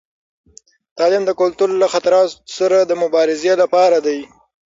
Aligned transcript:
تعلیم 0.97 1.23
د 1.25 1.31
کلتور 1.41 1.69
له 1.81 1.87
خطراتو 1.93 2.35
سره 2.57 2.77
د 2.83 2.91
مبارزې 3.03 3.53
لپاره 3.61 3.97
دی. 4.05 4.19